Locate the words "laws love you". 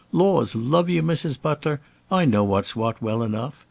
0.11-1.03